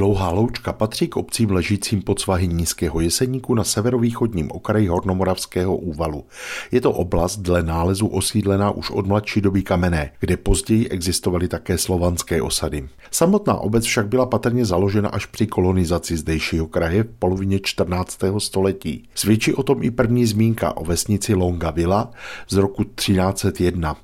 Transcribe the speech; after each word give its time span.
Dlouhá 0.00 0.30
loučka 0.30 0.72
patří 0.72 1.08
k 1.08 1.16
obcím 1.16 1.50
ležícím 1.50 2.02
pod 2.02 2.20
svahy 2.20 2.48
Nízkého 2.48 3.00
jeseníku 3.00 3.54
na 3.54 3.64
severovýchodním 3.64 4.50
okraji 4.50 4.86
Hornomoravského 4.88 5.76
úvalu. 5.76 6.24
Je 6.72 6.80
to 6.80 6.92
oblast 6.92 7.36
dle 7.36 7.62
nálezu 7.62 8.06
osídlená 8.06 8.70
už 8.70 8.90
od 8.90 9.06
mladší 9.06 9.40
doby 9.40 9.62
kamenné, 9.62 10.12
kde 10.20 10.36
později 10.36 10.88
existovaly 10.88 11.48
také 11.48 11.78
slovanské 11.78 12.42
osady. 12.42 12.88
Samotná 13.10 13.54
obec 13.54 13.84
však 13.84 14.08
byla 14.08 14.26
patrně 14.26 14.64
založena 14.64 15.08
až 15.08 15.26
při 15.26 15.46
kolonizaci 15.46 16.16
zdejšího 16.16 16.66
kraje 16.66 17.02
v 17.02 17.18
polovině 17.18 17.60
14. 17.62 18.18
století. 18.38 19.08
Svědčí 19.14 19.54
o 19.54 19.62
tom 19.62 19.82
i 19.82 19.90
první 19.90 20.26
zmínka 20.26 20.76
o 20.76 20.84
vesnici 20.84 21.34
Longa 21.34 21.70
Villa 21.70 22.10
z 22.48 22.56
roku 22.56 22.84
1301. 22.84 23.96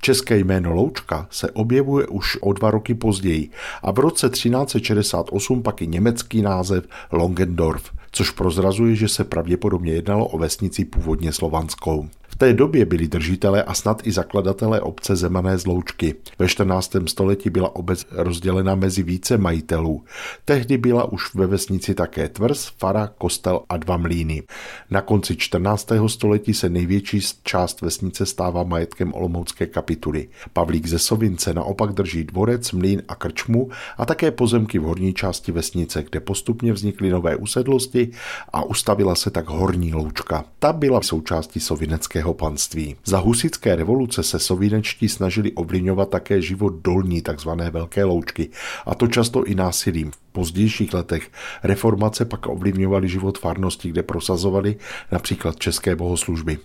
České 0.00 0.38
jméno 0.38 0.72
Loučka 0.72 1.26
se 1.30 1.50
objevuje 1.50 2.06
už 2.06 2.38
o 2.40 2.52
dva 2.52 2.70
roky 2.70 2.94
později 2.94 3.50
a 3.82 3.92
v 3.92 3.98
roce 3.98 4.28
1368 4.28 5.62
pak 5.62 5.82
i 5.82 5.86
německý 5.86 6.42
název 6.42 6.84
Longendorf, 7.12 7.90
což 8.12 8.30
prozrazuje, 8.30 8.96
že 8.96 9.08
se 9.08 9.24
pravděpodobně 9.24 9.92
jednalo 9.92 10.26
o 10.26 10.38
vesnici 10.38 10.84
původně 10.84 11.32
slovanskou 11.32 12.08
té 12.36 12.52
době 12.52 12.84
byli 12.84 13.08
držitelé 13.08 13.62
a 13.62 13.74
snad 13.74 14.06
i 14.06 14.12
zakladatelé 14.12 14.80
obce 14.80 15.16
Zemané 15.16 15.58
zloučky. 15.58 16.14
Ve 16.38 16.48
14. 16.48 16.96
století 17.06 17.50
byla 17.50 17.76
obec 17.76 18.06
rozdělena 18.10 18.74
mezi 18.74 19.02
více 19.02 19.38
majitelů. 19.38 20.04
Tehdy 20.44 20.78
byla 20.78 21.12
už 21.12 21.34
ve 21.34 21.46
vesnici 21.46 21.94
také 21.94 22.28
tvrz, 22.28 22.72
fara, 22.78 23.10
kostel 23.18 23.60
a 23.68 23.76
dva 23.76 23.96
mlýny. 23.96 24.42
Na 24.90 25.00
konci 25.00 25.36
14. 25.36 25.92
století 26.06 26.54
se 26.54 26.68
největší 26.68 27.20
část 27.42 27.80
vesnice 27.80 28.26
stává 28.26 28.62
majetkem 28.62 29.14
Olomoucké 29.14 29.66
kapituly. 29.66 30.28
Pavlík 30.52 30.86
ze 30.86 30.98
Sovince 30.98 31.54
naopak 31.54 31.92
drží 31.92 32.24
dvorec, 32.24 32.72
mlýn 32.72 33.02
a 33.08 33.14
krčmu 33.14 33.70
a 33.98 34.06
také 34.06 34.30
pozemky 34.30 34.78
v 34.78 34.82
horní 34.82 35.14
části 35.14 35.52
vesnice, 35.52 36.02
kde 36.02 36.20
postupně 36.20 36.72
vznikly 36.72 37.10
nové 37.10 37.36
usedlosti 37.36 38.10
a 38.52 38.62
ustavila 38.62 39.14
se 39.14 39.30
tak 39.30 39.48
horní 39.48 39.94
loučka. 39.94 40.44
Ta 40.58 40.72
byla 40.72 41.02
součástí 41.02 41.60
sovineckého 41.60 42.21
velkého 42.22 42.34
panství. 42.34 42.96
Za 43.04 43.18
husické 43.18 43.76
revoluce 43.76 44.22
se 44.22 44.38
sovinečtí 44.38 45.08
snažili 45.08 45.52
ovlivňovat 45.52 46.10
také 46.10 46.42
život 46.42 46.74
dolní 46.84 47.22
tzv. 47.22 47.48
velké 47.70 48.04
loučky, 48.04 48.50
a 48.86 48.94
to 48.94 49.06
často 49.06 49.44
i 49.44 49.54
násilím. 49.54 50.12
Pozdějších 50.32 50.94
letech 50.94 51.30
reformace 51.62 52.24
pak 52.24 52.46
ovlivňovaly 52.48 53.08
život 53.08 53.38
farnosti, 53.38 53.88
kde 53.88 54.02
prosazovali 54.02 54.76
například 55.12 55.56
české 55.58 55.96
bohoslužby. 55.96 56.58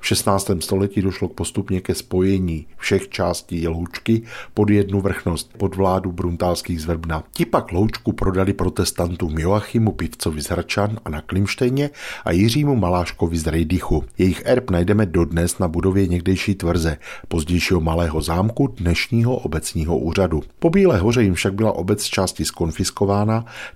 V 0.00 0.06
16. 0.06 0.50
století 0.60 1.02
došlo 1.02 1.28
postupně 1.28 1.80
ke 1.80 1.94
spojení 1.94 2.66
všech 2.76 3.08
částí 3.08 3.68
loučky 3.68 4.22
pod 4.54 4.70
jednu 4.70 5.00
vrchnost 5.00 5.58
pod 5.58 5.76
vládu 5.76 6.12
bruntálských 6.12 6.82
zvrbna. 6.82 7.24
Ti 7.32 7.44
pak 7.44 7.72
loučku 7.72 8.12
prodali 8.12 8.52
protestantům 8.52 9.38
Joachimu 9.38 9.92
Pivcovi 9.92 10.42
z 10.42 10.46
Hračan 10.46 10.98
a 11.04 11.10
na 11.10 11.20
Klimštejně 11.20 11.90
a 12.24 12.32
Jiřímu 12.32 12.76
Maláškovi 12.76 13.38
z 13.38 13.46
Rejdychu. 13.46 14.04
Jejich 14.18 14.42
erb 14.44 14.70
najdeme 14.70 15.06
dodnes 15.06 15.58
na 15.58 15.68
budově 15.68 16.06
někdejší 16.06 16.54
tvrze, 16.54 16.96
pozdějšího 17.28 17.80
malého 17.80 18.22
zámku 18.22 18.66
dnešního 18.66 19.36
obecního 19.36 19.98
úřadu. 19.98 20.42
Po 20.58 20.70
Bílé 20.70 20.98
hoře 20.98 21.22
jim 21.22 21.34
však 21.34 21.54
byla 21.54 21.72
obec 21.72 22.04
části 22.04 22.44
skonfiskována, 22.44 23.13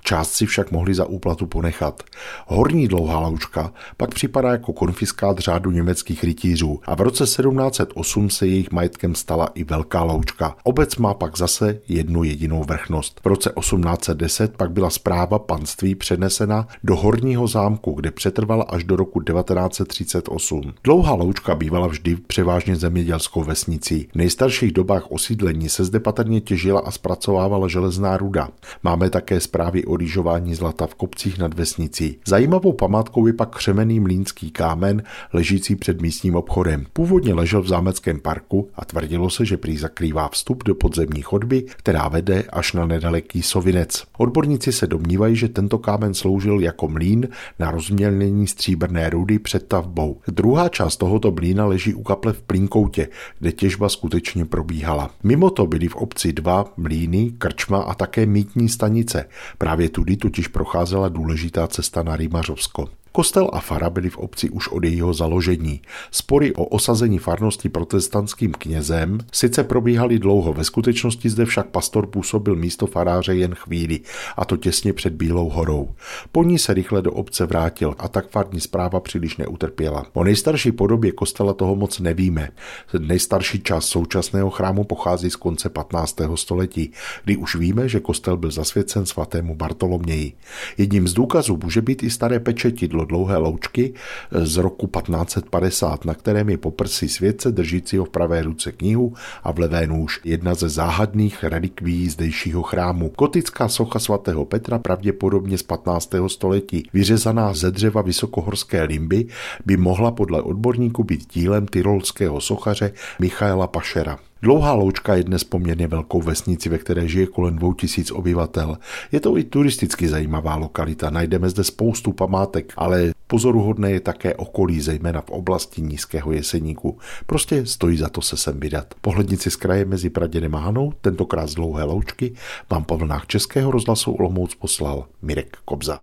část 0.03 0.31
si 0.31 0.47
však 0.47 0.70
mohli 0.70 0.94
za 0.94 1.05
úplatu 1.05 1.47
ponechat. 1.47 2.03
Horní 2.47 2.89
dlouhá 2.89 3.19
loučka 3.19 3.72
pak 3.97 4.14
připadá 4.14 4.53
jako 4.53 4.72
konfiskát 4.72 5.39
řádu 5.39 5.70
německých 5.70 6.25
rytířů 6.25 6.81
a 6.86 6.94
v 6.94 7.00
roce 7.00 7.25
1708 7.25 8.31
se 8.31 8.47
jejich 8.47 8.70
majetkem 8.70 9.14
stala 9.14 9.48
i 9.55 9.64
Velká 9.64 10.03
loučka. 10.03 10.56
Obec 10.64 10.97
má 10.97 11.14
pak 11.14 11.39
zase 11.39 11.81
jednu 11.89 12.25
jedinou 12.25 12.64
vrchnost. 12.64 13.20
V 13.25 13.27
roce 13.27 13.53
1810 13.59 14.56
pak 14.56 14.70
byla 14.70 14.91
zpráva 14.91 15.39
panství 15.39 15.94
přenesena 15.94 16.69
do 16.84 16.97
Horního 16.97 17.47
zámku, 17.47 17.92
kde 17.92 18.11
přetrvala 18.11 18.64
až 18.64 18.84
do 18.84 18.97
roku 18.97 19.20
1938. 19.20 20.72
Dlouhá 20.84 21.14
loučka 21.14 21.55
bývala 21.55 21.86
vždy 21.86 22.16
převážně 22.16 22.77
zemědělskou 22.77 23.44
vesnicí. 23.44 24.09
V 24.12 24.16
nejstarších 24.16 24.72
dobách 24.72 25.10
osídlení 25.10 25.69
se 25.69 25.84
zde 25.84 26.00
patrně 26.00 26.41
těžila 26.41 26.81
a 26.81 26.91
zpracovávala 26.91 27.69
železná 27.69 28.16
ruda. 28.16 28.48
Máme 28.82 29.10
také 29.28 29.41
zprávy 29.41 29.84
o 29.84 29.97
rýžování 29.97 30.55
zlata 30.55 30.87
v 30.87 30.94
kopcích 30.94 31.39
nad 31.39 31.55
vesnicí. 31.55 32.19
Zajímavou 32.27 32.72
památkou 32.72 33.27
je 33.27 33.33
pak 33.33 33.56
křemený 33.56 34.00
mlínský 34.00 34.50
kámen, 34.50 35.03
ležící 35.33 35.77
před 35.77 36.00
místním 36.00 36.37
obchodem. 36.37 36.87
Původně 36.93 37.34
ležel 37.34 37.62
v 37.62 37.69
zámeckém 37.69 38.21
parku 38.21 38.69
a 38.75 38.84
tvrdilo 38.84 39.31
se, 39.31 39.44
že 39.44 39.56
prý 39.56 39.77
zakrývá 39.77 40.28
vstup 40.28 40.65
do 40.65 40.75
podzemní 40.75 41.22
chodby, 41.22 41.62
která 41.77 42.09
vede 42.09 42.44
až 42.53 42.72
na 42.72 42.87
nedaleký 42.87 43.43
Sovinec. 43.43 44.05
Odborníci 44.19 44.72
se 44.72 44.87
domnívají, 44.87 45.37
že 45.37 45.49
tento 45.49 45.78
kámen 45.78 46.15
sloužil 46.15 46.60
jako 46.60 46.89
mlín 46.89 47.28
na 47.59 47.71
rozmělnění 47.71 48.47
stříbrné 48.47 49.10
rudy 49.10 49.39
před 49.39 49.69
tavbou. 49.69 50.21
Druhá 50.28 50.69
část 50.69 50.97
tohoto 50.97 51.31
blína 51.31 51.66
leží 51.66 51.95
u 51.95 52.03
kaple 52.03 52.33
v 52.33 52.43
Plínkoutě, 52.43 53.09
kde 53.39 53.53
těžba 53.53 53.89
skutečně 53.89 54.45
probíhala. 54.45 55.10
Mimo 55.22 55.50
to 55.50 55.66
byly 55.66 55.89
v 55.89 55.97
obci 55.97 56.33
dva 56.33 56.65
mlíny, 56.77 57.33
krčma 57.39 57.78
a 57.78 57.95
také 57.95 58.27
mítní 58.27 58.69
stanice. 58.69 59.17
Právě 59.58 59.88
tudy 59.88 60.16
totiž 60.16 60.48
procházela 60.48 61.08
důležitá 61.08 61.66
cesta 61.66 62.02
na 62.02 62.16
Rýmařovsko. 62.16 62.88
Kostel 63.12 63.50
a 63.52 63.60
fara 63.60 63.90
byly 63.90 64.10
v 64.10 64.18
obci 64.18 64.50
už 64.50 64.68
od 64.68 64.84
jejího 64.84 65.14
založení. 65.14 65.80
Spory 66.10 66.54
o 66.54 66.64
osazení 66.64 67.18
farnosti 67.18 67.68
protestantským 67.68 68.52
knězem 68.52 69.18
sice 69.32 69.64
probíhaly 69.64 70.18
dlouho, 70.18 70.52
ve 70.52 70.64
skutečnosti 70.64 71.30
zde 71.30 71.44
však 71.44 71.66
pastor 71.66 72.06
působil 72.06 72.56
místo 72.56 72.86
faráře 72.86 73.34
jen 73.34 73.54
chvíli, 73.54 74.00
a 74.36 74.44
to 74.44 74.56
těsně 74.56 74.92
před 74.92 75.12
Bílou 75.12 75.48
horou. 75.48 75.88
Po 76.32 76.44
ní 76.44 76.58
se 76.58 76.74
rychle 76.74 77.02
do 77.02 77.12
obce 77.12 77.46
vrátil 77.46 77.94
a 77.98 78.08
tak 78.08 78.28
farní 78.30 78.60
zpráva 78.60 79.00
příliš 79.00 79.36
neutrpěla. 79.36 80.06
O 80.12 80.24
nejstarší 80.24 80.72
podobě 80.72 81.12
kostela 81.12 81.52
toho 81.52 81.76
moc 81.76 81.98
nevíme. 81.98 82.50
Nejstarší 82.98 83.60
část 83.60 83.86
současného 83.86 84.50
chrámu 84.50 84.84
pochází 84.84 85.30
z 85.30 85.36
konce 85.36 85.68
15. 85.68 86.16
století, 86.34 86.92
kdy 87.24 87.36
už 87.36 87.54
víme, 87.54 87.88
že 87.88 88.00
kostel 88.00 88.36
byl 88.36 88.50
zasvěcen 88.50 89.06
svatému 89.08 89.54
Bartoloměji. 89.54 90.32
Jedním 90.78 91.08
z 91.08 91.14
důkazů 91.14 91.58
může 91.62 91.82
být 91.82 92.02
i 92.02 92.10
staré 92.10 92.41
pečetidlo 92.41 93.04
dlouhé 93.04 93.36
loučky 93.36 93.94
z 94.32 94.56
roku 94.56 94.86
1550, 94.86 96.04
na 96.04 96.14
kterém 96.14 96.48
je 96.48 96.58
poprsí 96.58 97.08
světce 97.08 97.52
držícího 97.52 98.04
v 98.04 98.10
pravé 98.10 98.42
ruce 98.42 98.72
knihu 98.72 99.14
a 99.42 99.52
v 99.52 99.58
levé 99.58 99.86
nůž. 99.86 100.20
Jedna 100.24 100.54
ze 100.54 100.68
záhadných 100.68 101.44
relikví 101.44 102.08
zdejšího 102.08 102.62
chrámu. 102.62 103.12
Gotická 103.18 103.68
socha 103.68 103.98
svatého 103.98 104.44
Petra 104.44 104.78
pravděpodobně 104.78 105.58
z 105.58 105.62
15. 105.62 106.10
století, 106.26 106.88
vyřezaná 106.92 107.54
ze 107.54 107.70
dřeva 107.70 108.02
vysokohorské 108.02 108.82
limby, 108.82 109.26
by 109.66 109.76
mohla 109.76 110.10
podle 110.10 110.42
odborníků 110.42 111.04
být 111.04 111.32
dílem 111.32 111.66
tyrolského 111.66 112.41
sochaře 112.41 112.92
Michaela 113.18 113.66
Pašera. 113.66 114.28
Dlouhá 114.43 114.72
loučka 114.72 115.15
je 115.15 115.25
dnes 115.25 115.44
poměrně 115.44 115.88
velkou 115.88 116.22
vesnici, 116.22 116.69
ve 116.69 116.78
které 116.78 117.09
žije 117.09 117.26
kolem 117.26 117.56
2000 117.56 118.15
obyvatel. 118.15 118.78
Je 119.12 119.21
to 119.21 119.38
i 119.38 119.44
turisticky 119.44 120.09
zajímavá 120.09 120.56
lokalita, 120.56 121.10
najdeme 121.10 121.50
zde 121.50 121.65
spoustu 121.65 122.12
památek, 122.12 122.72
ale 122.77 123.12
pozoruhodné 123.27 123.91
je 123.91 124.00
také 124.00 124.34
okolí, 124.34 124.81
zejména 124.81 125.21
v 125.21 125.31
oblasti 125.31 125.82
Nízkého 125.82 126.32
jeseníku. 126.32 126.98
Prostě 127.27 127.66
stojí 127.66 127.97
za 127.98 128.09
to 128.09 128.22
se 128.22 128.37
sem 128.37 128.60
vydat. 128.60 128.94
Pohlednici 129.00 129.50
z 129.50 129.56
kraje 129.56 129.84
mezi 129.84 130.10
Praděnem 130.10 130.54
a 130.54 130.59
Hanou, 130.59 130.93
tentokrát 131.00 131.47
z 131.47 131.54
dlouhé 131.54 131.84
loučky, 131.84 132.32
vám 132.71 132.84
po 132.84 132.97
vlnách 132.97 133.27
Českého 133.27 133.71
rozhlasu 133.71 134.12
Olomouc 134.12 134.54
poslal 134.54 135.04
Mirek 135.22 135.56
Kobza. 135.65 135.97